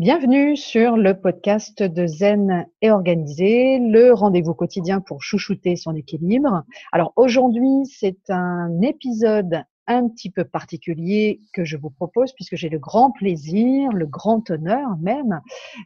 [0.00, 6.64] Bienvenue sur le podcast de Zen et Organisé, le rendez-vous quotidien pour chouchouter son équilibre.
[6.90, 12.70] Alors aujourd'hui, c'est un épisode un petit peu particulier que je vous propose puisque j'ai
[12.70, 15.40] le grand plaisir, le grand honneur même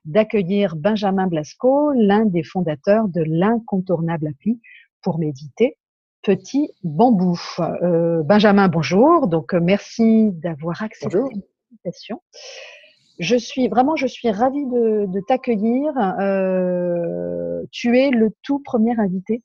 [0.06, 4.58] d'accueillir Benjamin Blasco, l'un des fondateurs de l'incontournable appli
[5.02, 5.76] pour méditer,
[6.22, 7.38] Petit Bambou.
[7.58, 9.26] Euh, Benjamin, bonjour.
[9.26, 12.22] Donc merci d'avoir accepté l'invitation.
[13.18, 15.92] Je suis vraiment, je suis ravie de, t'accueillir.
[16.20, 19.42] Euh, tu es le tout premier invité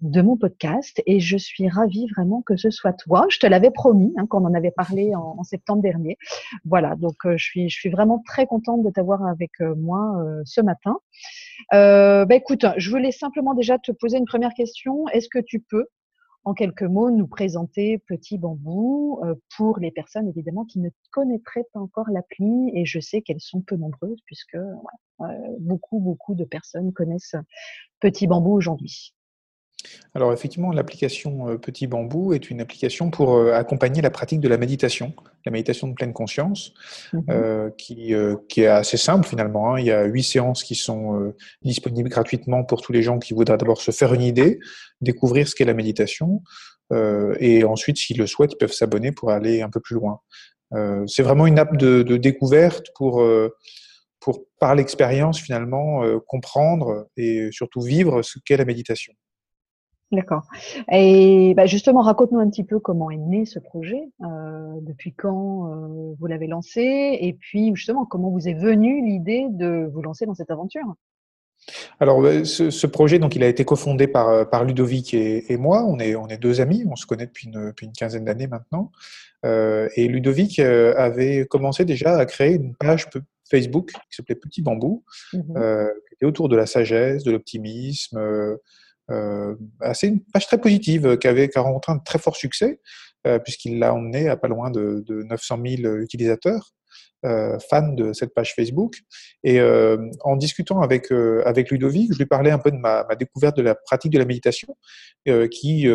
[0.00, 3.26] de mon podcast et je suis ravie vraiment que ce soit toi.
[3.28, 6.16] Je te l'avais promis hein, quand on en avait parlé en, septembre dernier.
[6.64, 10.60] Voilà, donc euh, je suis vraiment très contente de t'avoir avec euh, moi euh, ce
[10.60, 10.98] matin.
[11.70, 15.06] Bah, écoute, je voulais simplement déjà te poser une première question.
[15.08, 15.86] Est-ce que tu peux
[16.44, 21.66] en quelques mots, nous présenter Petit Bambou euh, pour les personnes évidemment qui ne connaîtraient
[21.72, 24.76] pas encore l'appli et je sais qu'elles sont peu nombreuses puisque euh,
[25.58, 27.36] beaucoup, beaucoup de personnes connaissent
[28.00, 29.14] Petit Bambou aujourd'hui.
[30.14, 34.48] Alors effectivement, l'application euh, Petit Bambou est une application pour euh, accompagner la pratique de
[34.48, 35.14] la méditation,
[35.46, 36.72] la méditation de pleine conscience,
[37.12, 39.74] mmh euh, qui, euh, qui, est assez simple finalement.
[39.74, 39.80] Hein.
[39.80, 43.34] Il y a huit séances qui sont euh, disponibles gratuitement pour tous les gens qui
[43.34, 44.58] voudraient d'abord se faire une idée,
[45.00, 46.42] découvrir ce qu'est la méditation,
[47.38, 50.18] et ensuite, s'ils le souhaitent, ils peuvent s'abonner pour aller un peu plus loin.
[51.06, 53.24] C'est vraiment une app de, de découverte pour
[54.18, 59.12] pour par l'expérience finalement comprendre et surtout vivre ce qu'est la méditation.
[60.12, 60.42] D'accord.
[60.90, 65.66] Et bah justement, raconte-nous un petit peu comment est né ce projet, euh, depuis quand
[65.66, 70.26] euh, vous l'avez lancé, et puis justement comment vous est venue l'idée de vous lancer
[70.26, 70.96] dans cette aventure?
[72.00, 75.56] Alors, ce, ce, projet, donc, il a été cofondé par, euh, par Ludovic et, et,
[75.56, 75.84] moi.
[75.86, 78.46] On est, on est deux amis, on se connaît depuis une, depuis une quinzaine d'années
[78.46, 78.90] maintenant.
[79.44, 83.06] Euh, et Ludovic avait commencé déjà à créer une page
[83.50, 88.18] Facebook qui s'appelait Petit Bambou, mmh euh, qui était autour de la sagesse, de l'optimisme,
[89.94, 92.80] c'est une page très positive euh, qui, avait, a rencontré un très fort succès,
[93.26, 96.72] euh, puisqu'il l'a emmené à pas loin de, de 900 000 utilisateurs.
[97.26, 98.94] Euh, fans de cette page Facebook.
[99.44, 103.04] Et euh, en discutant avec, euh, avec Ludovic, je lui parlais un peu de ma,
[103.06, 104.74] ma découverte de la pratique de la méditation,
[105.50, 105.86] qui,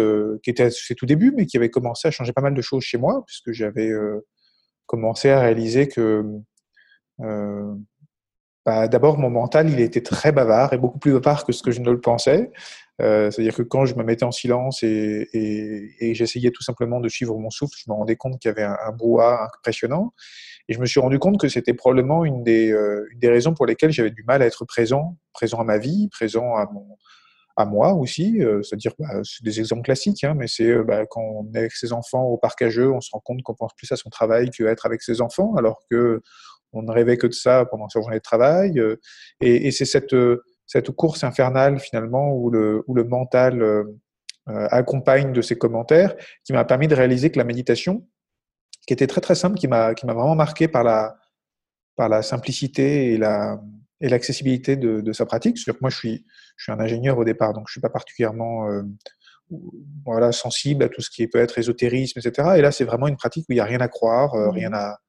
[0.44, 2.62] qui était à ses tout débuts, mais qui avait commencé à changer pas mal de
[2.62, 3.90] choses chez moi, puisque j'avais
[4.86, 6.24] commencé à réaliser que
[8.66, 11.70] bah, d'abord, mon mental, il était très bavard et beaucoup plus bavard que ce que
[11.70, 12.52] je ne le pensais.
[13.00, 17.38] Euh, C'est-à-dire que quand je me mettais en silence et, j'essayais tout simplement de suivre
[17.38, 20.14] mon souffle, je me rendais compte qu'il y avait un, brouhaha impressionnant.
[20.68, 23.54] Et je me suis rendu compte que c'était probablement une des, euh, une des raisons
[23.54, 27.94] pour lesquelles j'avais du mal à être présent, présent à ma vie, présent à, moi
[27.94, 28.42] aussi.
[28.42, 31.74] Euh, C'est-à-dire, bah, c'est des exemples classiques, hein, mais c'est bah, quand on est avec
[31.74, 34.10] ses enfants au parc à jeux, on se rend compte qu'on pense plus à son
[34.10, 36.24] travail qu'à être avec ses enfants, alors que
[36.76, 38.80] on ne rêvait que de ça pendant sa journée de travail.
[38.80, 38.98] Euh,
[39.42, 43.84] et, et c'est cette euh, cette course infernale finalement où le, où le mental euh,
[44.48, 48.08] accompagne de ses commentaires, qui m'a permis de réaliser que la méditation,
[48.88, 51.18] qui était très très simple, qui m'a vraiment marqué par la
[51.96, 53.60] par la simplicité et la
[54.02, 55.58] et l'accessibilité de, de, sa pratique.
[55.64, 56.26] Que moi je suis
[56.58, 58.84] je suis un ingénieur au départ, donc je suis pas particulièrement euh,
[60.06, 62.50] voilà sensible à tout ce qui peut être ésotérisme, etc.
[62.58, 64.74] Et là c'est vraiment une pratique où il y a rien à croire, euh, rien
[64.74, 65.00] à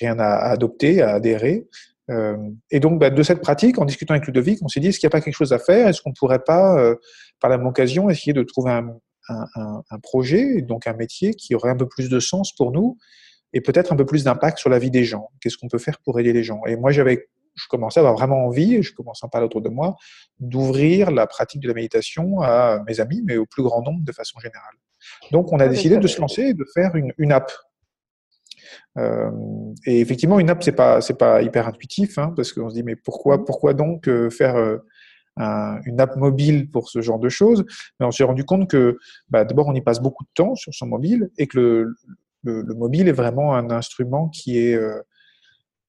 [0.00, 1.66] rien à adopter, à adhérer.
[2.10, 2.36] Euh,
[2.70, 5.06] et donc, bah, de cette pratique, en discutant avec Ludovic, on s'est dit, est-ce qu'il
[5.06, 5.88] n'y a pas quelque chose à faire?
[5.88, 6.94] Est-ce qu'on ne pourrait pas, euh,
[7.40, 8.96] par la même occasion, essayer de trouver un,
[9.28, 12.96] un, un, projet, donc un métier qui aurait un peu plus de sens pour nous
[13.52, 15.30] et peut-être un peu plus d'impact sur la vie des gens?
[15.40, 16.60] Qu'est-ce qu'on peut faire pour aider les gens?
[16.66, 19.68] Et moi, j'avais, je commençais à avoir vraiment envie, je commençais à parler autour de
[19.68, 19.96] moi,
[20.38, 24.12] d'ouvrir la pratique de la méditation à mes amis, mais au plus grand nombre de
[24.12, 24.74] façon générale.
[25.32, 27.50] Donc, on a décidé de se lancer et de faire une, une app
[29.86, 32.82] et effectivement, une app, c'est pas, c'est pas hyper intuitif, hein, parce qu'on se dit,
[32.82, 33.44] mais pourquoi, mmh.
[33.44, 34.78] pourquoi donc euh, faire euh,
[35.36, 37.64] un, une app mobile pour ce genre de choses?
[38.00, 38.98] Mais on s'est rendu compte que,
[39.28, 41.94] bah, d'abord, on y passe beaucoup de temps sur son mobile, et que le,
[42.42, 45.00] le, le mobile est vraiment un instrument qui est euh,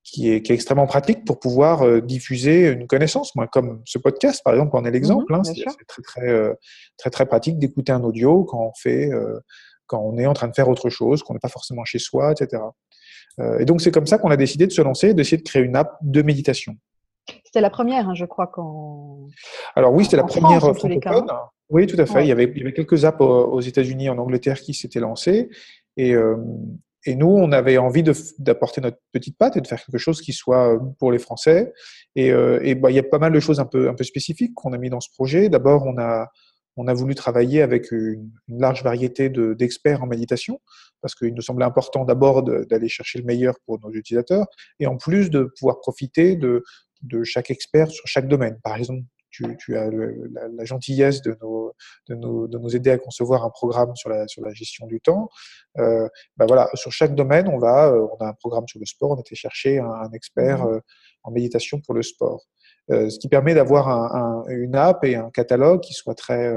[0.07, 3.35] qui est, qui est, extrêmement pratique pour pouvoir euh, diffuser une connaissance.
[3.35, 5.31] Moi, comme ce podcast, par exemple, en est l'exemple.
[5.31, 6.53] Mmh, hein, c'est très, très, euh,
[6.97, 9.39] très, très pratique d'écouter un audio quand on fait, euh,
[9.87, 12.31] quand on est en train de faire autre chose, qu'on n'est pas forcément chez soi,
[12.31, 12.61] etc.
[13.39, 15.63] Euh, et donc, c'est comme ça qu'on a décidé de se lancer, d'essayer de créer
[15.63, 16.75] une app de méditation.
[17.43, 19.27] C'était la première, hein, je crois, quand.
[19.75, 21.27] Alors oui, c'était la première France, francophone.
[21.69, 22.15] Oui, tout à fait.
[22.15, 22.25] Ouais.
[22.25, 25.49] Il, y avait, il y avait quelques apps aux États-Unis, en Angleterre, qui s'étaient lancées.
[25.97, 26.37] Et, euh,
[27.05, 28.03] et nous, on avait envie
[28.39, 31.73] d'apporter notre petite patte et de faire quelque chose qui soit pour les Français.
[32.15, 34.03] Et, euh, et bah, il y a pas mal de choses un peu, un peu
[34.03, 35.49] spécifiques qu'on a mis dans ce projet.
[35.49, 36.27] D'abord, on a,
[36.77, 40.61] on a voulu travailler avec une, large variété d'experts en méditation,
[41.01, 44.45] parce qu'il nous semblait important d'abord d'aller chercher le meilleur pour nos utilisateurs,
[44.79, 46.63] et en plus de pouvoir profiter de,
[47.01, 48.59] de chaque expert sur chaque domaine.
[48.63, 51.71] Par exemple, tu, as la, gentillesse de nous,
[52.09, 55.29] de, de nous, aider à concevoir un programme sur la, sur la gestion du temps.
[55.77, 56.07] Euh,
[56.37, 59.11] ben voilà, sur chaque domaine, on, va, euh, on a un programme sur le sport,
[59.11, 60.69] on était chercher un, expert mmh.
[60.69, 60.79] euh,
[61.23, 62.45] en méditation pour le sport.
[62.89, 66.53] Ce qui permet d'avoir un, une app et un catalogue qui soit très,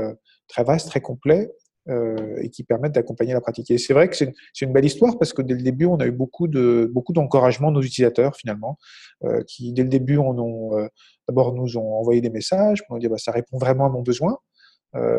[0.49, 1.51] très vaste, très complet,
[1.89, 3.71] euh, et qui permettent d'accompagner la pratique.
[3.71, 6.07] Et c'est vrai que c'est une, belle histoire parce que dès le début, on a
[6.07, 8.77] eu beaucoup de beaucoup d'encouragement de nos utilisateurs finalement,
[9.25, 10.87] euh, qui dès le début, on ont euh,
[11.27, 14.03] d'abord nous ont envoyé des messages pour nous dire bah, ça répond vraiment à mon
[14.03, 14.37] besoin.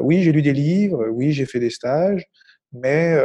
[0.02, 2.26] oui, j'ai lu des livres, oui, j'ai fait des stages,
[2.72, 3.18] mais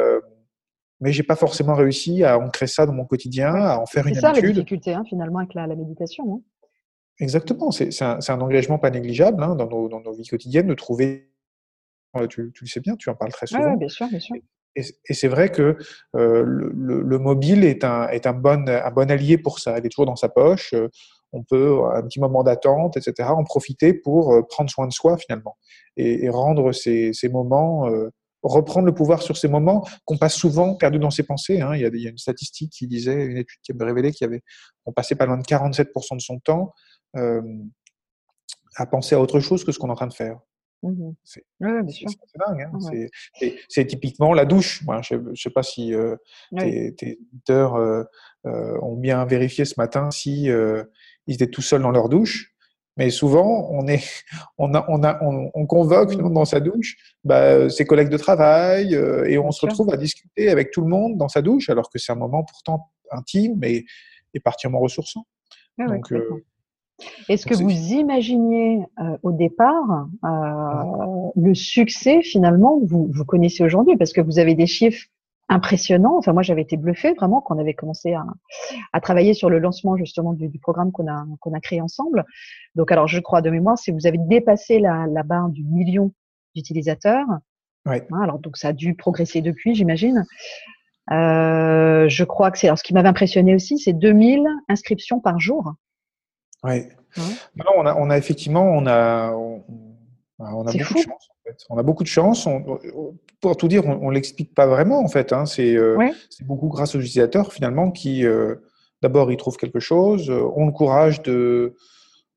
[1.01, 4.17] mais j'ai pas forcément réussi à ancrer ça dans mon quotidien, à en faire une
[4.17, 4.35] habitude.
[4.35, 6.37] C'est ça la difficulté hein, finalement avec la, méditation.
[6.37, 6.41] Hein.
[7.19, 10.75] Exactement, c'est un, un, engagement pas négligeable hein, dans, nos, dans nos vies quotidiennes de
[10.75, 11.31] trouver
[12.27, 13.73] tu, le sais bien, tu en parles très souvent.
[13.73, 14.37] Oui, bien sûr, bien sûr.
[14.77, 15.77] Et, c'est vrai que
[16.17, 19.79] euh, le, mobile est, un, est un, bon, un bon allié pour ça.
[19.79, 20.75] Il est toujours dans sa poche.
[20.75, 20.89] Euh,
[21.33, 25.19] on peut, un petit moment d'attente, etc., en profiter pour euh, prendre soin de soi
[25.19, 25.57] finalement
[25.97, 27.89] et, rendre ces, ces moments,
[28.43, 31.63] reprendre le pouvoir sur ces moments qu'on passe souvent perdus dans ses pensées.
[31.63, 31.75] Hein.
[31.75, 34.13] Il, y a, il, y a, une statistique qui disait, une étude qui avait révélé
[34.13, 34.43] qu'il y avait,
[34.85, 36.73] on passait pas loin de 47% de son temps
[38.77, 40.39] à penser à autre chose que ce qu'on est en train de faire.
[40.83, 42.69] Mmh c'est dingue.
[42.73, 43.49] Hein.
[43.69, 44.83] C'est typiquement la douche.
[45.03, 46.17] je ne sais pas si euh,
[46.57, 48.05] tes, éditeurs euh,
[48.47, 52.53] euh, ont bien vérifié ce matin si ils étaient tout seuls dans leur douche.
[52.99, 54.03] Mais souvent, on, est,
[54.59, 56.33] on, a, on, a, on, convoque mmh.
[56.33, 60.71] dans sa douche bah, ses collègues de travail et on se retrouve à discuter avec
[60.71, 63.85] tout le monde dans sa douche, alors que c'est un moment pourtant intime et,
[64.35, 65.27] et particulièrement ressourçant.
[65.79, 66.11] Donc,
[67.29, 73.65] est-ce que vous imaginiez euh, au départ euh, le succès finalement que vous, vous connaissez
[73.65, 73.97] aujourd'hui?
[73.97, 75.07] Parce que vous avez des chiffres
[75.49, 76.17] impressionnants.
[76.19, 78.25] Enfin, moi, j'avais été bluffée vraiment quand on avait commencé à,
[78.93, 82.25] à travailler sur le lancement justement du, du programme qu'on a, qu'on a créé ensemble.
[82.75, 86.13] Donc, alors, je crois de mémoire, si vous avez dépassé la, la barre du million
[86.55, 87.27] d'utilisateurs,
[87.87, 88.07] ouais.
[88.11, 90.25] Hein, alors donc ça a dû progresser depuis, j'imagine.
[91.13, 92.67] Euh, je crois que c'est.
[92.67, 95.75] Alors, ce qui m'avait impressionné aussi, c'est 2000 inscriptions par jour.
[96.65, 96.89] Ouais.
[97.77, 101.29] on, a, on a effectivement, on a, on, a beaucoup de chance.
[101.31, 101.57] En fait.
[101.71, 102.49] On a beaucoup de chance.
[103.41, 105.33] pour tout dire, on, ne l'explique pas vraiment en fait.
[105.33, 105.45] Hein.
[105.59, 108.57] Euh, c'est beaucoup grâce aux utilisateurs finalement qui, euh,
[109.03, 111.77] d'abord, ils trouvent quelque chose, euh, ont le courage de,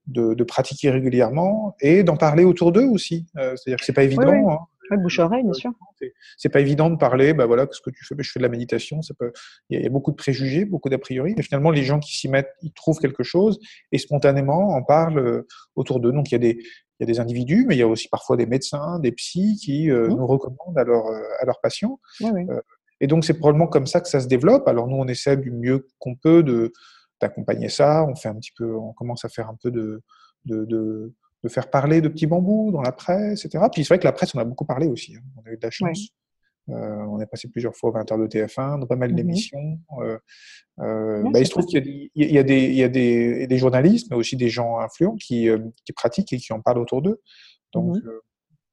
[0.07, 3.25] de, pratiquer régulièrement et d'en parler autour d'eux aussi.
[3.35, 4.49] C'est-à-dire que c'est pas évident.
[4.49, 4.57] Hein.
[4.89, 5.71] Ouais, bouche oreille, bien sûr.
[6.37, 8.43] C'est pas évident de parler, bah voilà, ce que tu fais, bah, je fais de
[8.43, 9.01] la méditation.
[9.01, 9.31] Ça peut,
[9.69, 12.27] il y, a beaucoup de préjugés, beaucoup d'a priori, mais finalement, les gens qui s'y
[12.27, 13.59] mettent, ils trouvent quelque chose
[13.91, 16.11] et spontanément en parlent euh, autour d'eux.
[16.11, 18.07] Donc, il y a des, il y a des individus, mais il y a aussi
[18.09, 20.15] parfois des médecins, des psys qui euh, mmh.
[20.15, 21.99] nous recommandent à, leur, euh, à leurs patients.
[23.01, 24.67] et donc, c'est probablement comme ça que ça se développe.
[24.67, 26.73] Alors, nous, on essaie du mieux qu'on peut de
[27.21, 28.05] d'accompagner ça.
[28.05, 30.01] On fait un petit peu, on commence à faire un peu de,
[30.45, 31.13] de, de
[31.43, 33.65] de faire parler de petits bambous dans la presse, etc.
[33.71, 35.15] Puis c'est vrai que la presse, on a beaucoup parlé aussi.
[35.15, 35.21] Hein.
[35.37, 36.09] On a eu de la chance.
[36.69, 39.79] Euh, on est passé plusieurs fois aux 20h de TF1, de pas mal mmh d'émissions.
[40.01, 40.17] Euh,
[40.79, 44.17] euh, bah, il se trouve qu'il y, a, des, il y a des, journalistes, mais
[44.17, 45.49] aussi des gens influents qui,
[45.85, 47.21] qui pratiquent et qui en parlent autour d'eux.
[47.73, 48.09] Donc, mmh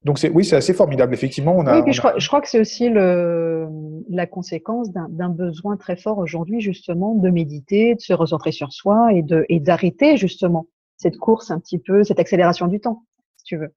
[0.06, 1.12] donc c'est, oui, c'est assez formidable.
[1.14, 1.76] Effectivement, on a.
[1.76, 3.66] Oui, puis je, crois, je, crois, que c'est aussi le,
[4.08, 9.08] la conséquence d'un, besoin très fort aujourd'hui, justement, de méditer, de se recentrer sur soi
[9.12, 10.66] et d'arrêter, justement,
[10.96, 13.04] cette course un petit peu, cette accélération du temps,
[13.36, 13.74] si tu veux.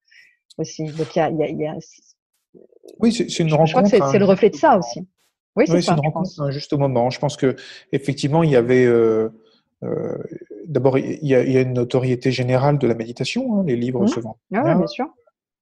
[0.58, 0.86] Aussi.
[0.86, 1.76] Donc il y a, y a,
[3.00, 3.68] oui, c'est une rencontre.
[3.68, 5.08] Je crois que c'est le reflet de ça aussi.
[5.56, 7.10] Oui, c'est une rencontre juste au moment.
[7.10, 7.56] Je pense que
[7.92, 9.30] effectivement, il y avait euh,
[9.84, 10.18] euh,
[10.68, 13.60] d'abord il y, a, il y, a, une notoriété générale de la méditation.
[13.60, 14.08] Hein, les livres mmh.
[14.08, 14.38] se vendent.
[14.54, 14.88] Ah, bien.
[14.88, 15.08] sûr.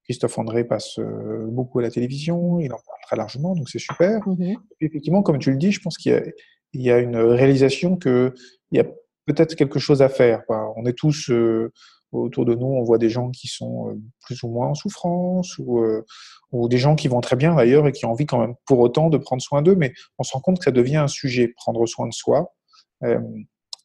[0.03, 3.79] Christophe André passe euh, beaucoup à la télévision, il en parle très largement, donc c'est
[3.79, 4.25] super.
[4.25, 6.33] Mmh Et effectivement, comme tu le dis, je pense qu'il
[6.73, 8.33] y, y, a une réalisation que
[8.71, 8.85] il y a
[9.27, 10.41] peut-être quelque chose à faire.
[10.75, 11.71] On est tous euh,
[12.11, 15.57] autour de nous, on voit des gens qui sont euh, plus ou moins en souffrance
[15.59, 16.03] ou, euh,
[16.51, 18.79] ou des gens qui vont très bien d'ailleurs et qui ont envie quand même pour
[18.79, 21.49] autant de prendre soin d'eux, mais on se rend compte que ça devient un sujet,
[21.49, 22.53] prendre soin de soi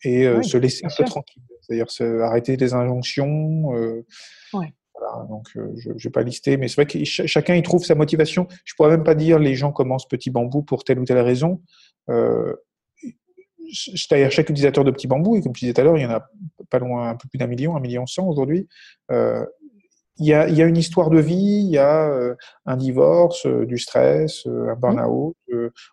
[0.04, 1.86] et se laisser un peu tranquille, c'est-à-dire
[2.22, 3.70] arrêter les injonctions.
[4.94, 7.94] Voilà, donc je ne vais pas lister, mais c'est vrai que chacun y trouve sa
[7.94, 8.46] motivation.
[8.64, 11.60] Je pourrais même pas dire les gens commencent petit bambou pour telle ou telle raison.
[12.08, 12.54] Euh,
[13.72, 16.06] c'est-à-dire chaque utilisateur de petits bambous, et comme tu disais tout à l'heure, il y
[16.06, 16.26] en a
[16.70, 18.68] pas loin, un peu plus d'un million, un million cent aujourd'hui.
[19.10, 19.44] Euh,
[20.18, 22.34] il, y a, il y a une histoire de vie, il y a euh,
[22.66, 25.36] un divorce, euh, du stress, un burn-out,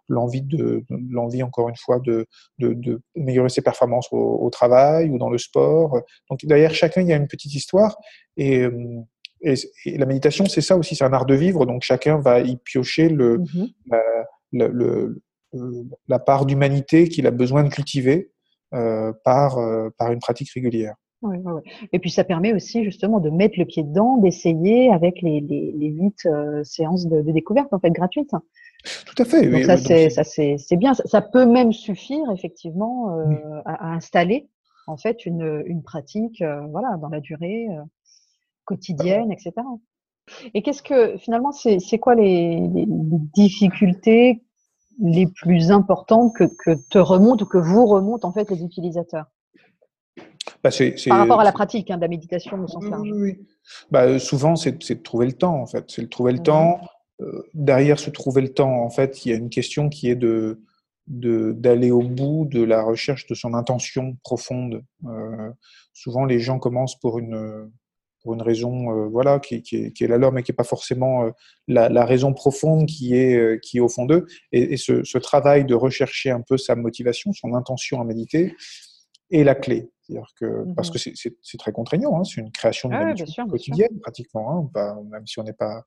[0.07, 2.25] l'envie de, l'envie encore une fois de,
[2.59, 6.01] de, de améliorer ses performances au, travail ou dans le sport.
[6.29, 7.97] Donc derrière chacun, il y a une petite histoire
[8.38, 8.67] et
[9.41, 9.55] et,
[9.97, 11.65] la méditation, c'est ça aussi, c'est un art de vivre.
[11.65, 13.71] Donc chacun va y piocher le, mm-hmm.
[14.51, 15.21] le,
[16.07, 18.31] la part d'humanité qu'il a besoin de cultiver
[18.73, 20.95] euh, par, euh, par une pratique régulière.
[21.91, 25.73] Et puis ça permet aussi justement de mettre le pied dedans, d'essayer avec les, les,
[25.75, 28.31] les huit euh, séances de, de, découverte en fait gratuites.
[29.05, 29.49] Tout à fait.
[29.49, 30.93] Donc ça c'est ça c'est bien.
[30.93, 34.47] Ça, peut même suffire effectivement euh, à, à, installer
[34.87, 37.67] en fait une, une pratique voilà dans la durée
[38.63, 39.51] quotidienne, etc.
[40.53, 42.85] Et qu'est-ce que finalement c'est quoi les, les,
[43.33, 44.43] difficultés
[44.99, 49.25] les plus importantes que, que te remontent ou que vous remontent en fait les utilisateurs?
[50.63, 50.71] Bah,
[51.07, 53.07] Par rapport à la pratique hein, de la méditation au sens large.
[53.13, 53.39] Oui,
[53.91, 55.85] Bah, souvent, c'est de trouver le temps, en fait.
[55.87, 56.81] C'est de trouver le temps.
[57.21, 60.15] Euh, derrière se trouver le temps, en fait, il y a une question qui est
[60.15, 60.61] de
[61.11, 64.83] d'aller au bout de la recherche de son intention profonde.
[65.07, 65.49] Euh,
[65.91, 67.71] souvent, les gens commencent pour une
[68.29, 71.25] pour une raison euh, voilà qui, qui, est, la leur mais qui est pas forcément
[71.25, 71.31] euh,
[71.67, 74.27] la, raison profonde qui est euh, qui est au fond d'eux.
[74.51, 78.53] Et, ce, travail de rechercher un peu sa motivation son intention à méditer
[79.31, 82.89] est la clé c'est-à-dire que, mmh parce que c'est très contraignant, hein, c'est une création
[82.89, 85.83] de ah, quotidienne pratiquement, hein, bah, même si on n'est pas,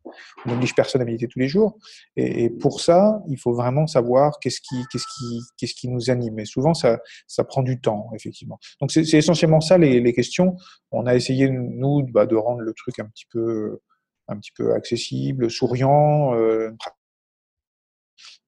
[0.46, 1.76] on n'oblige personne à méditer tous les jours.
[2.16, 6.10] Et, et pour ça, il faut vraiment savoir qu'est-ce qui, qu'est-ce qui, qu'est-ce qui nous
[6.10, 6.38] anime.
[6.38, 8.60] Et souvent, ça, ça prend du temps, effectivement.
[8.80, 10.56] Donc c'est essentiellement ça les, les, questions.
[10.92, 13.80] On a essayé nous bah, de rendre le truc un petit peu,
[14.28, 16.34] un petit peu accessible, souriant.
[16.36, 16.70] Euh,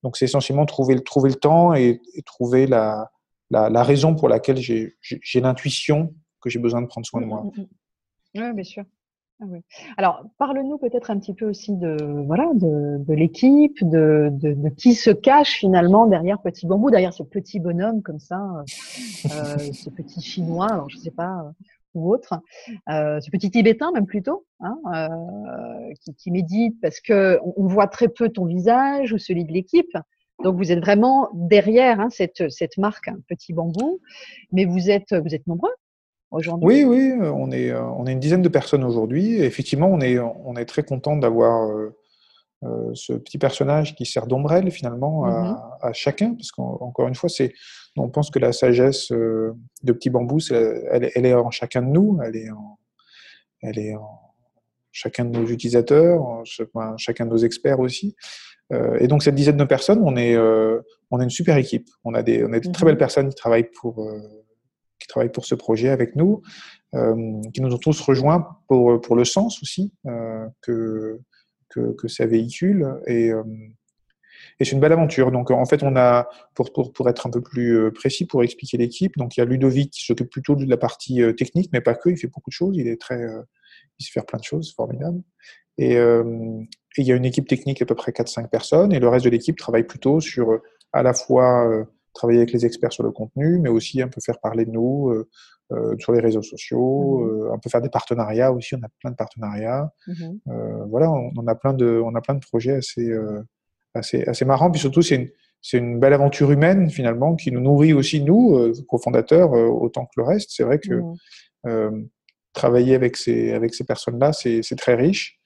[0.05, 3.11] donc c'est essentiellement trouver, trouver le temps et, et trouver la
[3.51, 7.43] la, raison pour laquelle j'ai l'intuition que j'ai besoin de prendre soin de moi.
[7.43, 8.43] Mm, mm, mm.
[8.43, 8.85] Oui, bien sûr.
[9.41, 9.47] Ah
[9.97, 15.11] Alors, parle-nous peut-être un petit peu aussi de voilà de, l'équipe, de, de, qui se
[15.11, 20.21] cache finalement derrière Petit Bambou, derrière ce petit bonhomme comme ça, euh, euh, ce petit
[20.21, 21.51] chinois, alors je sais pas euh,
[21.95, 22.41] ou autre,
[22.89, 24.77] ce petit tibétain même plutôt, hein,
[26.01, 29.97] qui, qui, médite parce que on voit très peu ton visage ou celui de l'équipe.
[30.45, 34.01] Donc vous êtes vraiment derrière hein, cette, cette marque hein, Petit Bambou,
[34.53, 35.73] mais vous êtes, vous êtes nombreux
[36.31, 36.85] aujourd'hui.
[36.85, 39.41] Oui, oui, on est, euh, on est une dizaine de personnes aujourd'hui.
[39.41, 41.97] Effectivement, on est, on est très content d'avoir euh,
[42.65, 45.79] euh, ce petit personnage qui sert d'ombrelle finalement mm-hmm.
[45.81, 47.55] à, chacun, parce qu'encore une fois, c'est,
[47.97, 52.21] on pense que la sagesse de Petit Bambou, elle, elle, est en chacun de nous,
[52.23, 52.79] elle est en,
[53.63, 54.21] elle est en
[54.93, 56.45] chacun de nos utilisateurs, en
[56.99, 58.15] chacun de nos experts aussi.
[58.73, 60.81] Euh, et donc cette dizaine de personnes, on est, euh,
[61.11, 61.89] on est une super équipe.
[62.05, 62.91] On a des, on a des très mhm.
[62.91, 64.19] belles personnes qui travaillent pour, euh,
[64.99, 66.43] qui travaillent pour ce projet avec nous,
[67.53, 69.93] qui nous ont tous rejoints pour, pour le sens aussi
[70.63, 71.19] que,
[71.69, 72.89] que, que, ça véhicule.
[73.09, 73.33] Et,
[74.61, 75.33] et c'est une belle aventure.
[75.33, 78.77] Donc, en fait, on a, pour, pour, pour être un peu plus précis, pour expliquer
[78.79, 81.97] l'équipe, donc il y a Ludovic qui s'occupe plutôt de la partie technique, mais pas
[81.97, 83.21] que, il fait beaucoup de choses, il est très,
[83.99, 85.21] il sait faire plein de choses, formidable.
[85.77, 85.99] Et,
[86.97, 89.25] et il y a une équipe technique à peu près 4-5 personnes, et le reste
[89.25, 93.03] de l'équipe travaille plutôt sur euh, à la fois euh, travailler avec les experts sur
[93.03, 95.29] le contenu, mais aussi un peu faire parler de nous euh,
[95.73, 97.55] euh sur les réseaux sociaux, mmh.
[97.55, 98.75] un peu faire des partenariats aussi.
[98.77, 99.91] On a plein de partenariats.
[100.07, 100.13] Mmh.
[100.89, 103.11] voilà, on, on, a plein de, on a plein de projets assez,
[103.95, 104.71] assez, assez marrants.
[104.71, 105.29] Puis surtout, c'est une,
[105.63, 110.25] c'est une belle aventure humaine finalement qui nous nourrit aussi nous, cofondateurs, autant que le
[110.25, 110.51] reste.
[110.53, 111.01] C'est vrai que
[111.65, 112.09] mmh.
[112.53, 115.41] travailler avec ces, avec ces personnes-là, c'est très riche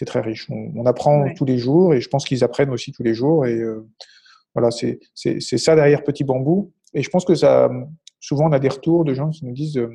[0.00, 0.48] c'est très riche.
[0.48, 3.44] On, apprend tous les jours et je pense qu'ils apprennent aussi tous les jours.
[3.44, 3.86] Et euh,
[4.54, 4.98] voilà, c'est
[5.58, 6.72] ça derrière Petit Bambou.
[6.94, 7.70] Et je pense que ça,
[8.18, 9.90] souvent on a des retours de gens qui nous disent, euh,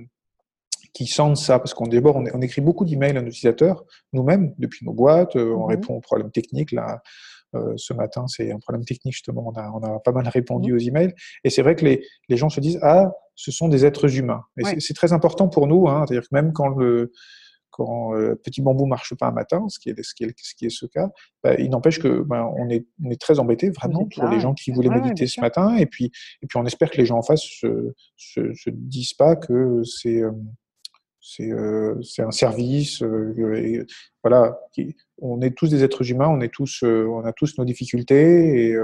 [0.93, 3.83] qui sentent ça, parce qu'on d'abord on, on, écrit beaucoup d'emails à nos utilisateurs,
[4.13, 6.71] nous-mêmes, depuis nos boîtes, euh, on mmh répond aux problèmes techniques.
[6.71, 7.01] Là,
[7.77, 9.43] ce matin, c'est un problème technique justement.
[9.47, 11.13] On a, on a pas mal répondu mmh aux emails.
[11.43, 14.43] Et c'est vrai que les, les, gens se disent ah, ce sont des êtres humains.
[14.57, 15.87] Et c'est très important pour nous.
[15.87, 17.11] Hein, C'est-à-dire que même quand le
[17.75, 20.55] quand euh, Petit Bambou marche pas un matin, ce qui est, ce qui est, ce,
[20.55, 21.09] qui est ce cas,
[21.43, 24.53] bah, il n'empêche que ben, on, est, on est très embêté vraiment pour les gens
[24.53, 25.75] qui voulaient méditer ce matin.
[25.75, 26.05] Et puis,
[26.41, 29.81] et puis on espère que les gens en face se, se, se disent pas que
[29.83, 30.31] c'est euh,
[31.19, 33.01] c'est euh, un service.
[33.01, 33.85] Euh,
[34.23, 34.59] voilà,
[35.19, 38.69] on est tous des êtres humains, on est tous, euh, on a tous nos difficultés
[38.69, 38.77] et,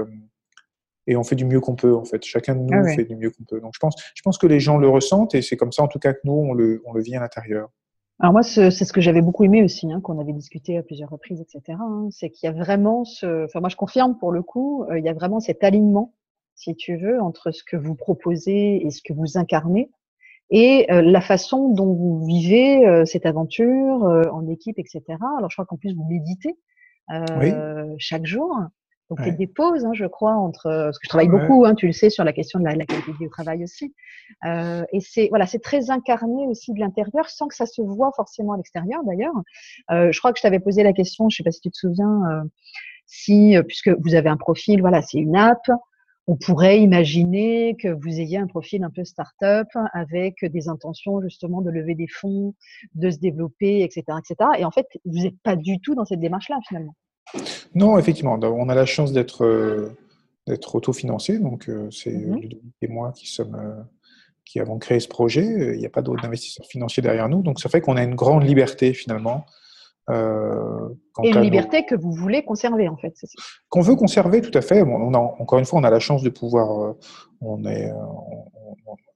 [1.06, 2.24] et on fait du mieux qu'on peut en fait.
[2.24, 3.60] Chacun de nous ah fait du mieux qu'on peut.
[3.60, 5.88] Donc je pense, je pense que les gens le ressentent et c'est comme ça en
[5.88, 7.70] tout cas que nous on le, on le vit à l'intérieur.
[8.20, 11.10] Alors moi, c'est ce que j'avais beaucoup aimé aussi, hein, qu'on avait discuté à plusieurs
[11.10, 11.78] reprises, etc.
[11.80, 14.98] Hein, c'est qu'il y a vraiment ce, enfin moi je confirme pour le coup, euh,
[14.98, 16.14] il y a vraiment cet alignement,
[16.54, 19.90] si tu veux, entre ce que vous proposez et ce que vous incarnez,
[20.50, 25.02] et euh, la façon dont vous vivez euh, cette aventure en équipe, etc.
[25.38, 26.56] Alors je crois qu'en plus vous méditez
[27.98, 28.56] chaque jour.
[29.12, 30.62] Donc, il y a des pauses, hein, je crois, entre.
[30.64, 33.12] Parce que je travaille beaucoup, hein, tu le sais, sur la question de la, qualité
[33.20, 33.94] du travail aussi.
[34.46, 38.10] Euh, et c'est voilà, c'est très incarné aussi de l'intérieur, sans que ça se voit
[38.16, 39.34] forcément à l'extérieur, d'ailleurs.
[39.90, 41.76] Euh, je crois que je t'avais posé la question, je sais pas si tu te
[41.76, 42.48] souviens, euh,
[43.04, 45.60] si, euh, puisque vous avez un profil, voilà, c'est une app,
[46.26, 51.60] on pourrait imaginer que vous ayez un profil un peu start-up avec des intentions justement
[51.60, 52.54] de lever des fonds,
[52.94, 54.50] de se développer, etc., etc.
[54.58, 56.94] Et en fait, vous n'êtes pas du tout dans cette démarche-là finalement.
[57.74, 59.96] Non, effectivement, on a la chance d'être euh,
[60.46, 62.40] d'être autofinancé, donc euh, c'est mmh
[62.82, 63.82] et moi qui sommes euh,
[64.44, 65.44] qui avons créé ce projet.
[65.74, 68.14] Il n'y a pas d'autres investisseurs financiers derrière nous, donc ça fait qu'on a une
[68.14, 69.46] grande liberté finalement.
[70.10, 73.14] et une liberté que vous voulez conserver en fait.
[73.68, 74.82] Qu'on veut conserver, tout à fait.
[74.82, 76.96] On a, encore une fois, on a la chance de pouvoir.
[77.40, 77.90] on est,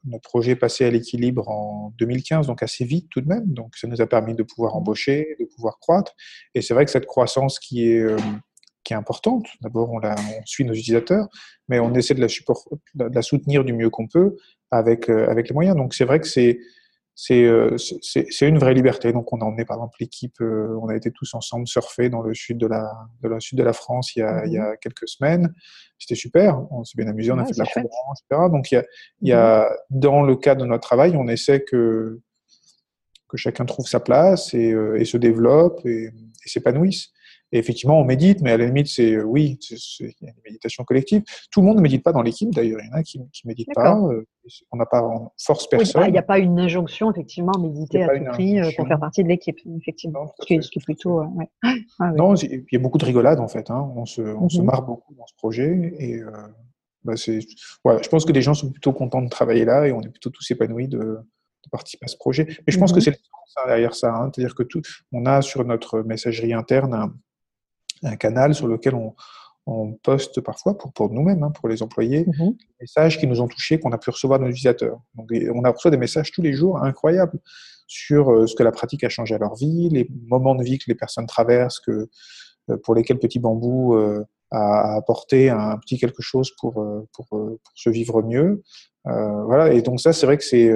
[0.07, 3.47] notre projet passé à l'équilibre en 2015, donc assez vite tout de même.
[3.53, 6.13] Donc ça nous a permis de pouvoir embaucher, de pouvoir croître.
[6.55, 8.17] Et c'est vrai que cette croissance qui est, euh,
[8.93, 10.01] importante, d'abord on,
[10.45, 11.27] suit nos utilisateurs,
[11.69, 14.37] mais on essaie de la, soutenir du mieux qu'on peut
[14.71, 15.77] avec, euh, avec les moyens.
[15.77, 16.61] Donc c'est vrai que c'est
[17.19, 19.11] c'est une vraie liberté.
[19.11, 22.21] Donc, on a emmené, par exemple, l'équipe, euh, on a été tous ensemble surfer dans
[22.21, 22.93] le sud de la,
[23.23, 25.55] de la, sud de la France il y a, il y a mmh quelques semaines.
[25.99, 26.61] C'était super.
[26.71, 28.49] On s'est bien amusé, on a fait de la conférence, etc.
[28.51, 28.85] Donc, il y a,
[29.23, 32.21] il y a, mmh dans le cadre de notre travail, on essaie que,
[33.29, 37.13] que chacun trouve sa place et, euh, et se développe et, et s'épanouisse.
[37.53, 41.23] Et effectivement, on médite, mais à la limite, c'est oui, c'est une méditation collective.
[41.53, 42.81] Tout le monde ne médite pas dans l'équipe, d'ailleurs.
[42.83, 43.97] Il y en a qui ne méditent pas.
[43.97, 44.27] Euh,
[44.73, 46.05] on n'a pas on force personne.
[46.07, 48.99] il n'y a pas une injonction, effectivement, à méditer à tout prix euh, pour faire
[48.99, 50.35] partie de l'équipe, effectivement.
[50.41, 51.21] ce, qui est, plutôt.
[51.21, 51.27] Euh,
[52.01, 53.71] ah non, il y a beaucoup de rigolade, en fait.
[53.71, 53.93] Hein.
[53.95, 54.67] On, se, on se mhm.
[54.67, 55.95] marre beaucoup dans ce projet.
[56.01, 56.21] Et
[57.05, 57.15] bah,
[57.85, 60.09] voilà, je pense que les gens sont plutôt contents de travailler là et on est
[60.09, 61.19] plutôt tous épanouis de,
[61.71, 62.47] participer à ce projet.
[62.67, 63.03] Mais je pense que mhm.
[63.03, 64.15] c'est le sens derrière ça.
[64.15, 64.31] Hein.
[64.35, 67.15] C'est-à-dire que tout, on a sur notre messagerie interne un,
[68.03, 69.15] un canal sur lequel on,
[69.67, 72.53] on poste parfois pour, pour nous-mêmes, hein, pour les employés, mhm.
[72.53, 75.01] des messages qui nous ont touchés, qu'on a pu recevoir de nos utilisateurs.
[75.15, 77.39] Donc, on a reçu des messages tous les jours incroyables
[77.89, 80.79] sur euh, ce que la pratique a changé à leur vie, les moments de vie
[80.79, 82.09] que les personnes traversent, que,
[82.71, 86.75] euh, pour lesquels Petit Bambou euh, a apporté un petit quelque chose pour,
[87.13, 88.63] pour, pour se vivre mieux.
[89.05, 89.73] voilà.
[89.73, 90.73] Et donc ça, c'est vrai que c'est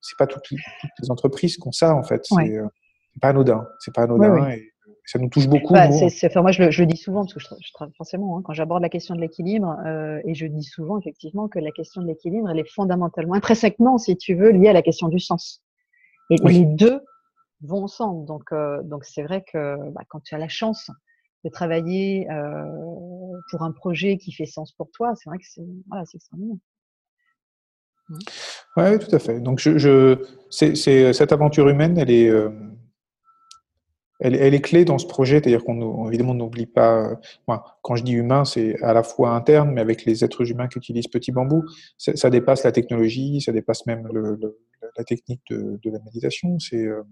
[0.00, 2.26] c'est pas toutes, les entreprises qui ont ça en fait.
[2.26, 3.64] C'est pas anodin.
[3.78, 4.50] C'est pas anodin.
[4.50, 4.71] Et,
[5.04, 5.74] ça nous touche beaucoup.
[5.74, 8.88] Bah, moi, je le, dis souvent, parce que je, travaille forcément, hein, quand j'aborde la
[8.88, 12.58] question de l'équilibre, euh, et je dis souvent, effectivement, que la question de l'équilibre, elle
[12.58, 15.62] est fondamentalement, intrinsèquement, si tu veux, liée à la question du sens.
[16.30, 17.00] Et les deux
[17.62, 18.26] vont ensemble.
[18.26, 20.90] Donc, euh, donc c'est vrai que bah, quand tu as la chance
[21.44, 22.64] de travailler euh,
[23.50, 26.56] pour un projet qui fait sens pour toi, c'est vrai que c'est voilà, extraordinaire.
[28.76, 29.40] Oui, tout à fait.
[29.40, 32.30] Donc, je, je c'est, cette aventure humaine, elle est,
[34.22, 37.16] elle, est clé dans ce projet, c'est-à-dire qu'on évidemment n'oublie pas.
[37.48, 40.68] Euh, quand je dis humain, c'est à la fois interne, mais avec les êtres humains
[40.68, 41.64] qui utilisent Petit Bambou,
[41.98, 44.08] ça dépasse la technologie, ça dépasse même
[44.96, 46.56] la technique de, la méditation.
[46.72, 47.02] Euh,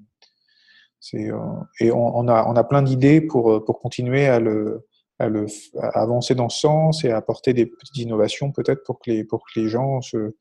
[1.14, 1.32] euh,
[1.80, 4.86] et on, a, on a plein d'idées pour, pour continuer à le,
[5.18, 9.10] à, le, avancer dans ce sens et à apporter des petites innovations peut-être pour que
[9.10, 10.34] les, pour que les gens se,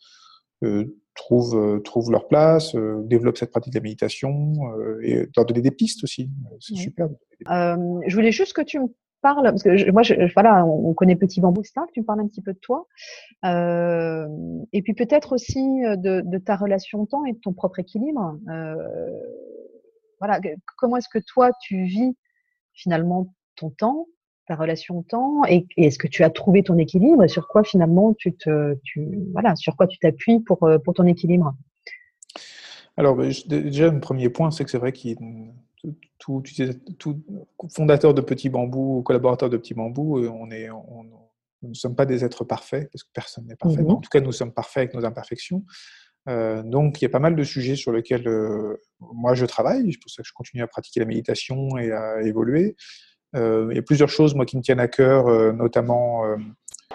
[1.20, 5.72] trouvent leur place, euh, développent cette pratique de la méditation euh, et leur donner des
[5.72, 6.30] pistes aussi.
[6.60, 7.10] C'est super.
[7.48, 8.88] je voulais juste que tu me
[9.22, 12.22] parles, parce que moi, je, voilà, on connaît Petit Bambou, etc., que tu me parles
[12.22, 12.88] un petit peu de toi.
[13.44, 18.38] et puis peut-être aussi de, de, ta relation au temps et de ton propre équilibre.
[20.20, 20.40] voilà,
[20.78, 22.16] comment est-ce que toi, tu vis
[22.74, 24.08] finalement ton temps
[24.50, 27.64] ta relation au temps et, est-ce que tu as trouvé ton équilibre et sur quoi
[27.64, 31.54] finalement tu te, tu, voilà, sur quoi tu t'appuies pour, euh, pour ton équilibre?
[32.98, 35.18] Alors ben, déjà, le premier point, c'est que c'est vrai qu'il
[36.18, 36.44] tout,
[36.98, 37.22] tout,
[37.74, 42.06] fondateur de Petit Bambou, collaborateur de Petit Bambou, euh, on est, nous ne sommes pas
[42.06, 43.84] des êtres parfaits, parce que personne n'est parfait.
[43.84, 43.92] Mhm.
[43.92, 45.64] En tout cas, nous sommes parfaits avec nos imperfections.
[46.28, 48.28] Euh, donc, il y a pas mal de sujets sur lesquels
[49.00, 49.94] moi je travaille.
[49.94, 52.76] C'est pour ça que je continue à pratiquer la méditation et à évoluer.
[53.36, 56.26] Euh, il y a plusieurs choses, moi, qui me tiennent à cœur, euh, notamment,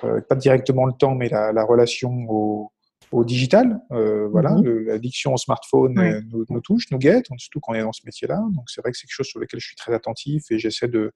[0.05, 2.73] euh, pas directement le temps, mais la, la relation au,
[3.13, 3.81] au digital.
[3.93, 4.87] Euh, voilà, mhm.
[4.87, 5.95] l'addiction au smartphone
[6.31, 8.43] nous, nous, touche, nous guette, surtout quand on est dans ce métier-là.
[8.53, 10.89] Donc c'est vrai que c'est quelque chose sur lequel je suis très attentif et j'essaie
[10.89, 11.13] de,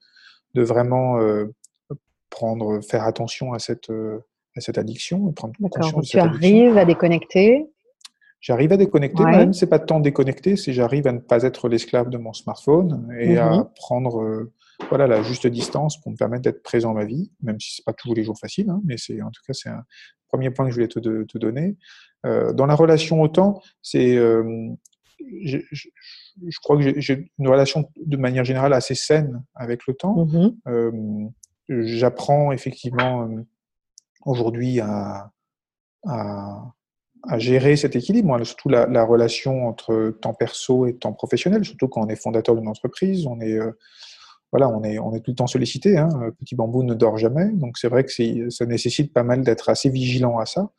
[0.54, 1.46] de vraiment euh,
[2.30, 5.32] prendre, faire attention à cette, à cette addiction.
[5.32, 7.66] Prendre attention tu arrives à déconnecter?
[8.40, 9.36] J'arrive à déconnecter, ouais.
[9.36, 13.12] même c'est pas tant déconnecter, c'est j'arrive à ne pas être l'esclave de mon smartphone
[13.18, 13.68] et à mhm.
[13.74, 14.48] prendre
[14.88, 17.84] voilà, la juste distance pour me permettre d'être présent dans ma vie, même si c'est
[17.84, 19.84] pas tous les jours facile, hein, mais c'est en tout cas c'est un
[20.28, 21.76] premier point que je voulais te, te donner.
[22.26, 24.68] Euh, dans la relation au temps, c'est euh,
[25.44, 30.24] je, je, crois que j'ai une relation de manière générale assez saine avec le temps.
[30.24, 30.56] Mm-hmm.
[30.68, 31.28] euh,
[31.68, 33.28] j'apprends effectivement
[34.24, 35.30] aujourd'hui à,
[36.06, 36.72] à,
[37.24, 41.88] à, gérer cet équilibre, surtout la, la, relation entre temps perso et temps professionnel, surtout
[41.88, 43.58] quand on est fondateur d'une entreprise, on est
[44.52, 45.98] voilà, on est, on est tout le temps sollicité.
[45.98, 46.08] Hein.
[46.38, 49.90] Petit bambou ne dort jamais, donc c'est vrai que ça nécessite pas mal d'être assez
[49.90, 50.70] vigilant à ça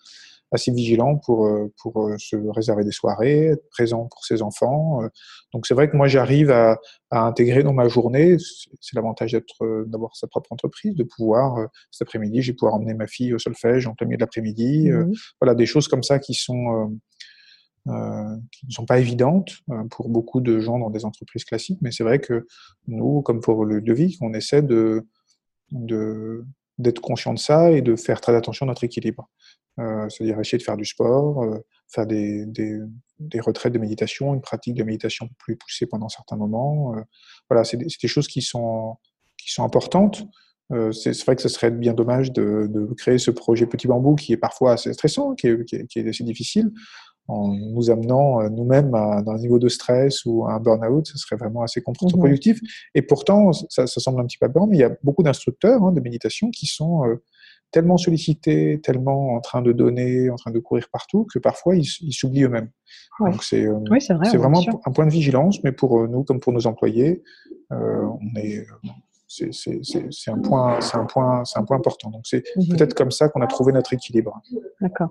[0.52, 5.04] assez vigilant pour, euh, pour euh, se réserver des soirées, être présent pour ses enfants.
[5.04, 5.10] Euh.
[5.54, 6.78] Donc c'est vrai que moi j'arrive à,
[7.12, 12.08] à, intégrer dans ma journée, c'est l'avantage d'être d'avoir sa propre entreprise, de pouvoir cet
[12.08, 14.90] après-midi, je vais pouvoir emmener ma fille au solfège en plein milieu de l'après-midi.
[14.92, 16.92] Mmh voilà des choses comme ça qui sont
[17.90, 19.52] euh, qui ne sont pas évidentes
[19.92, 22.46] pour beaucoup de gens dans des entreprises classiques, mais c'est vrai que
[22.88, 25.06] nous, comme pour le devis, on essaie de,
[25.72, 29.30] d'être conscient de ça et de faire très attention à notre équilibre.
[29.80, 34.42] Euh, c'est-à-dire essayer de faire du sport, euh, faire des, des, retraites de méditation, une
[34.42, 36.96] pratique de méditation plus poussée pendant certains moments.
[36.96, 37.02] Euh,
[37.50, 38.98] voilà, c'est des, choses qui sont,
[39.38, 40.28] qui sont importantes.
[40.92, 44.34] c'est vrai que ce serait bien dommage de, de, créer ce projet Petit Bambou qui
[44.34, 46.72] est parfois assez stressant, qui est, qui est assez difficile,
[47.30, 51.36] en nous amenant nous-mêmes à, un niveau de stress ou à un burn-out, ce serait
[51.36, 52.62] vraiment assez contre-productif.
[52.62, 52.66] Mmh
[52.96, 55.84] et pourtant, ça, ça, semble un petit peu aberrant, mais il y a beaucoup d'instructeurs
[55.84, 57.04] hein, de méditation qui sont
[57.72, 62.14] tellement sollicités, tellement en train de donner, en train de courir partout, que parfois ils
[62.14, 62.70] s'oublient eux-mêmes.
[63.20, 63.80] Donc c'est euh,
[64.36, 67.22] vraiment un point de vigilance, mais pour euh, nous comme pour nos employés,
[67.72, 68.66] euh, on est
[69.30, 72.10] c'est un point, c'est un point, c'est un point important.
[72.10, 72.70] Donc c'est mhm.
[72.70, 74.42] peut-être comme ça qu'on a trouvé notre équilibre.
[74.82, 75.10] D'accord.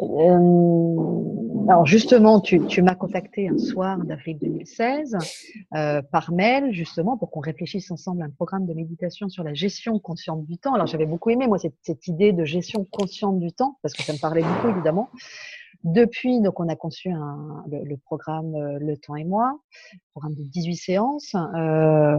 [0.00, 5.16] Euh, alors justement, tu, tu m'as contacté un soir d'avril 2016
[5.74, 9.54] euh, par mail justement pour qu'on réfléchisse ensemble à un programme de méditation sur la
[9.54, 10.74] gestion consciente du temps.
[10.74, 14.02] Alors j'avais beaucoup aimé moi cette, cette idée de gestion consciente du temps parce que
[14.02, 15.08] ça me parlait beaucoup évidemment.
[15.84, 19.60] Depuis, donc, on a conçu le, programme euh, Le Temps et moi,
[20.12, 22.16] programme de 18 séances, euh,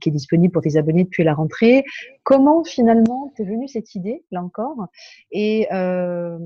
[0.00, 1.84] qui est disponible pour tes abonnés depuis la rentrée.
[2.22, 4.86] Comment finalement t'es venue cette idée, là encore,
[5.30, 6.38] et, euh,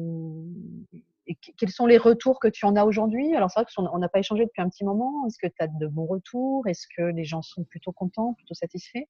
[1.58, 3.34] quels sont les retours que tu en as aujourd'hui?
[3.34, 5.26] Alors c'est vrai qu'on n'a pas échangé depuis un petit moment.
[5.26, 6.66] Est-ce que tu as de bons retours?
[6.68, 9.06] Est-ce que les gens sont plutôt contents, plutôt satisfaits?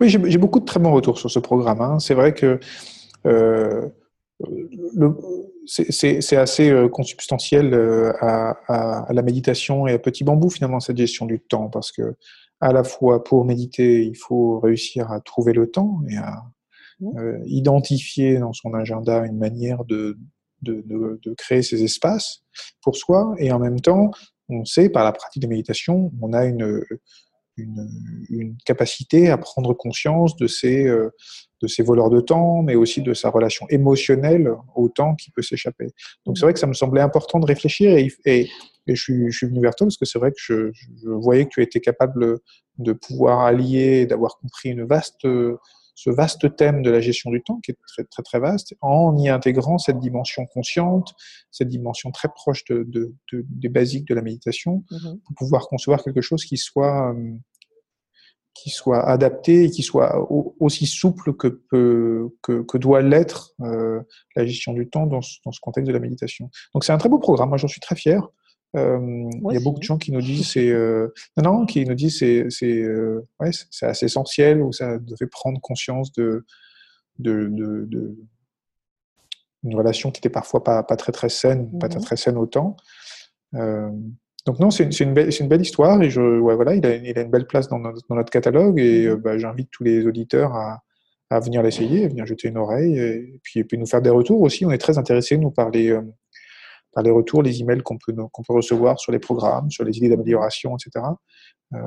[0.00, 1.80] Oui, j'ai beaucoup de très bons retours sur ce programme.
[1.80, 1.98] Hein.
[1.98, 2.60] C'est vrai que
[3.26, 3.88] euh,
[5.70, 10.80] c'est assez euh, consubstantiel euh, à, à, à, la méditation et à Petit Bambou finalement
[10.80, 12.16] cette gestion du temps parce que
[12.60, 16.42] à la fois pour méditer il faut réussir à trouver le temps et à
[17.00, 17.18] mmh.
[17.18, 20.18] euh, identifier dans son agenda une manière de,
[20.62, 22.42] de, de, de, créer ces espaces
[22.82, 24.10] pour soi et en même temps
[24.48, 26.84] on sait par la pratique de méditation on a une,
[27.56, 27.88] une,
[28.28, 31.10] une capacité à prendre conscience de ces euh,
[31.60, 35.42] de ses voleurs de temps, mais aussi de sa relation émotionnelle au temps qui peut
[35.42, 35.88] s'échapper.
[36.24, 38.48] Donc c'est vrai que ça me semblait important de réfléchir et, et,
[38.86, 41.08] et je, suis, je, suis, venu vers toi parce que c'est vrai que je, je,
[41.08, 42.38] voyais que tu étais capable
[42.78, 45.26] de pouvoir allier, d'avoir compris une vaste,
[46.00, 49.16] ce vaste thème de la gestion du temps qui est très très, très vaste, en
[49.18, 51.12] y intégrant cette dimension consciente,
[51.50, 55.68] cette dimension très proche de, de, de des basiques de la méditation, mmh pour pouvoir
[55.68, 57.14] concevoir quelque chose qui soit
[58.54, 60.26] qui soit adapté et qui soit
[60.58, 64.00] aussi souple que, peut, que, que doit l'être euh,
[64.36, 66.50] la gestion du temps dans ce, dans ce, contexte de la méditation.
[66.74, 68.28] Donc c'est un très beau programme, moi j'en suis très fier.
[68.76, 71.84] Euh, il y a beaucoup de gens qui nous disent c'est euh, non non qui
[71.84, 72.86] nous disent c'est c'est
[73.40, 76.44] ouais, c'est assez essentiel ou ça devait prendre conscience de
[77.18, 78.16] de, de, de
[79.64, 82.76] une relation qui était parfois pas, pas très très saine, pas très très saine autant.
[83.54, 83.90] Euh,
[84.46, 87.18] donc non, c'est une, belle, une belle histoire et je, ouais, voilà, il a, il
[87.18, 90.06] a une belle place dans notre, dans notre catalogue et euh, bah, j'invite tous les
[90.06, 90.82] auditeurs à,
[91.28, 94.10] à venir l'essayer, à venir jeter une oreille et puis, et puis nous faire des
[94.10, 94.64] retours aussi.
[94.64, 96.00] On est très intéressés, nous, par les, euh,
[96.94, 99.96] par les retours, les emails qu'on peut, qu'on peut recevoir sur les programmes, sur les
[99.98, 101.04] idées d'amélioration, etc.
[101.74, 101.78] Euh,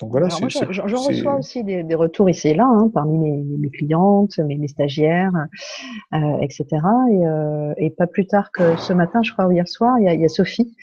[0.00, 0.28] donc voilà.
[0.28, 4.56] J'en reçois aussi des, des, retours ici et là, hein, parmi mes, mes, clientes, mes,
[4.56, 5.46] mes stagiaires,
[6.40, 6.66] etc.
[7.78, 10.08] Et, et, pas plus tard que ce matin, je crois, ou hier soir, il y
[10.08, 10.74] a, il y a Sophie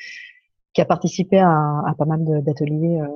[0.74, 3.08] qui a participé à, à pas mal d'ateliers euh,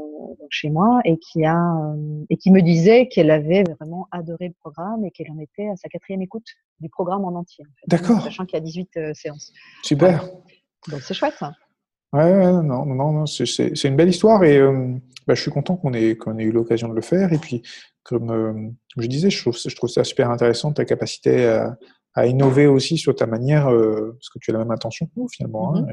[0.50, 4.54] chez moi et qui a euh, et qui me disait qu'elle avait vraiment adoré le
[4.60, 6.48] programme et qu'elle en était à sa quatrième écoute
[6.80, 7.66] du programme en entier.
[7.66, 8.22] En fait, D'accord.
[8.22, 9.54] Sachant qu'il y a 18 euh, séances.
[9.84, 10.26] Super.
[10.90, 11.36] Donc c'est chouette.
[11.40, 11.54] Ça.
[12.14, 14.62] Ouais, non, non, non c'est une belle histoire et
[15.28, 17.34] bah, je suis content qu'on ait, qu'on ait eu l'occasion de le faire.
[17.34, 17.62] Et puis,
[18.04, 21.78] comme je disais, je trouve, je trouve ça super intéressant ta capacité à,
[22.16, 25.12] à innover aussi sur ta manière, euh, parce que tu as la même intention que
[25.18, 25.86] nous finalement, hein,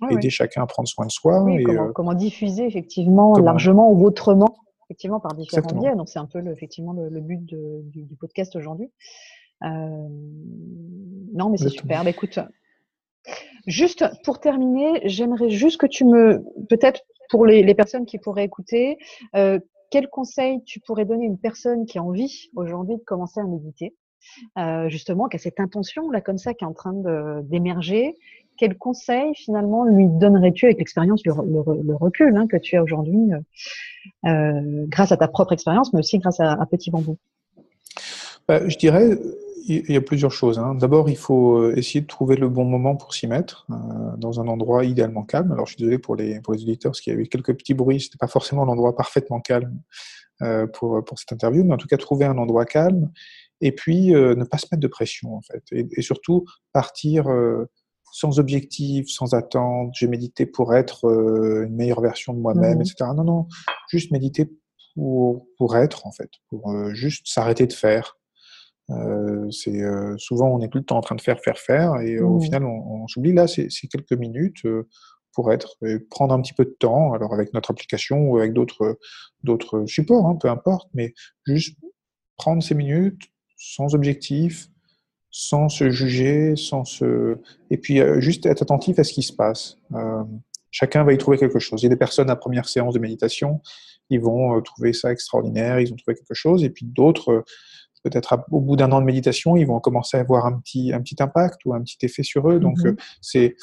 [0.00, 0.12] mm-hmm.
[0.12, 1.44] aider chacun à prendre soin de soi.
[1.50, 5.96] et, comment, euh, comment, diffuser effectivement largement ou autrement, effectivement par différents biais.
[5.96, 8.90] Donc c'est un peu le, effectivement le, but de, du, du, podcast aujourd'hui.
[9.64, 9.68] Euh,
[11.34, 12.04] non, mais c'est super.
[12.04, 12.38] Bah, écoute,
[13.66, 18.44] juste pour terminer, j'aimerais juste que tu me, peut-être pour les, les, personnes qui pourraient
[18.44, 18.98] écouter,
[19.34, 19.58] euh,
[19.90, 23.44] quel conseil tu pourrais donner à une personne qui a envie aujourd'hui de commencer à
[23.44, 23.94] méditer,
[24.88, 26.94] justement, qui a cette intention là comme ça, qui est en train
[27.42, 28.16] d'émerger
[28.56, 31.32] quel conseil finalement lui donnerais-tu avec l'expérience, le,
[31.94, 33.30] recul hein, que tu as aujourd'hui,
[34.24, 37.16] grâce à ta propre expérience, mais aussi grâce à, Petit Bambou?
[38.46, 39.16] Bah, Je dirais,
[39.66, 40.58] il y a plusieurs choses.
[40.58, 40.74] Hein.
[40.74, 43.74] D'abord, il faut euh, essayer de trouver le bon moment pour s'y mettre, euh,
[44.16, 45.52] dans un endroit idéalement calme.
[45.52, 47.54] Alors, je suis désolé pour les, pour les auditeurs, parce qu'il y a eu quelques
[47.56, 48.00] petits bruits.
[48.00, 49.80] Ce n'était pas forcément l'endroit parfaitement calme
[50.42, 53.10] euh, pour, pour cette interview, mais en tout cas, trouver un endroit calme.
[53.60, 55.62] Et puis, ne pas se mettre de pression, en fait.
[55.72, 57.26] Et, surtout, partir
[58.12, 59.92] sans objectif, sans attente.
[59.94, 61.04] J'ai médité pour être
[61.66, 63.10] une meilleure version de moi-même, mmh etc.
[63.16, 63.48] Non, non,
[63.90, 64.50] juste méditer
[64.94, 68.16] pour, pour être, en fait, pour juste s'arrêter de faire.
[68.90, 71.96] Euh, c'est euh, souvent on est tout le temps en train de faire, faire, faire,
[72.00, 72.42] et au mmh.
[72.42, 73.32] final on, s'oublie.
[73.32, 74.88] Là, c'est quelques minutes euh,
[75.32, 75.76] pour être,
[76.10, 78.98] prendre un petit peu de temps, alors avec notre application ou avec d'autres
[79.44, 81.14] d'autres supports, hein, peu importe, mais
[81.46, 81.78] juste
[82.36, 83.22] prendre ces minutes
[83.62, 84.68] sans objectif,
[85.30, 87.36] sans se juger, sans se,
[87.70, 89.76] et puis juste être attentif à ce qui se passe.
[90.70, 91.82] chacun va y trouver quelque chose.
[91.82, 93.60] Il y a des personnes à première séance de méditation,
[94.08, 97.44] ils vont trouver ça extraordinaire, ils ont trouvé quelque chose, et puis d'autres
[98.02, 101.00] peut-être au bout d'un an de méditation, ils vont commencer à avoir un petit, un
[101.00, 102.58] petit impact ou un petit effet sur eux.
[102.58, 102.86] Donc, mhm.
[102.86, 103.56] euh, c'est,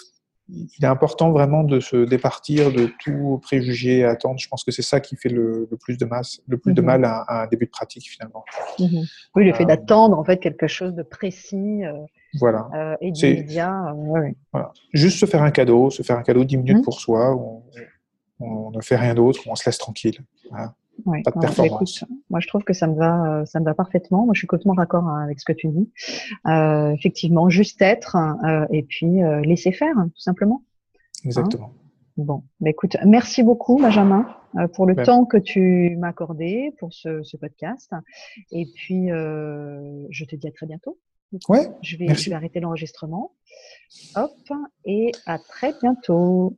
[0.50, 4.40] il est important vraiment de se départir de tout préjugé, attendre.
[4.40, 6.88] Je pense que c'est ça qui fait le, plus de masse, le plus de mhm.
[6.88, 8.46] mal à, un début de pratique finalement.
[8.80, 9.06] Mhm.
[9.36, 11.84] Oui, le fait euh, d'attendre en fait quelque chose de précis.
[11.84, 11.94] Euh,
[12.40, 12.98] voilà.
[13.02, 13.96] et d'immédiat.
[14.52, 14.72] Voilà.
[14.94, 17.36] Juste se faire un cadeau, se faire un cadeau 10 minutes pour soi.
[17.36, 17.64] On,
[18.40, 20.20] on, ne fait rien d'autre, on se laisse tranquille.
[20.50, 20.74] Voilà.
[21.06, 22.04] Ouais, pas de performance.
[22.30, 24.26] moi, je trouve que ça me va, euh, ça me va parfaitement.
[24.26, 25.90] Moi, je suis complètement d'accord hein, avec ce que tu dis.
[26.48, 30.64] Euh, effectivement, juste être euh, et puis euh, laisser faire, tout simplement.
[31.24, 31.72] Exactement.
[31.74, 36.10] Hein bon, bah, écoute, merci beaucoup, Benjamin, euh, pour le ben temps que tu m'as
[36.10, 37.92] accordé pour ce, ce, podcast.
[38.52, 40.98] Et puis, je te dis à très bientôt.
[41.50, 41.70] Ouais.
[41.82, 43.34] Je vais, je vais arrêter l'enregistrement.
[44.16, 44.32] Hop,
[44.86, 46.58] et à très bientôt.